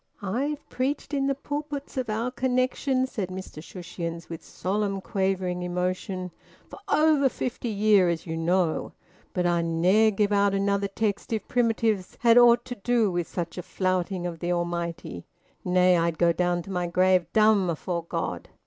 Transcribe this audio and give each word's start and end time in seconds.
"I've 0.23 0.67
preached 0.67 1.13
in 1.13 1.27
the 1.27 1.35
pulpits 1.35 1.95
o' 1.95 2.03
our 2.09 2.31
Connexion," 2.31 3.05
said 3.05 3.29
Mr 3.29 3.61
Shushions 3.63 4.29
with 4.29 4.43
solemn, 4.43 4.99
quavering 4.99 5.61
emotion, 5.61 6.31
"for 6.67 6.79
over 6.89 7.29
fifty 7.29 7.69
year, 7.69 8.09
as 8.09 8.25
you 8.25 8.35
know. 8.35 8.93
But 9.31 9.45
I'd 9.45 9.65
ne'er 9.65 10.09
gi' 10.09 10.31
out 10.31 10.55
another 10.55 10.87
text 10.87 11.31
if 11.31 11.47
Primitives 11.47 12.17
had 12.21 12.39
ought 12.39 12.65
to 12.65 12.75
do 12.83 13.11
wi' 13.11 13.21
such 13.21 13.59
a 13.59 13.61
flouting 13.61 14.25
o' 14.25 14.35
th' 14.35 14.45
Almighty. 14.45 15.27
Nay, 15.63 15.95
I'd 15.95 16.17
go 16.17 16.33
down 16.33 16.63
to 16.63 16.71
my 16.71 16.87
grave 16.87 17.27
dumb 17.31 17.69
afore 17.69 18.05
God!" 18.05 18.49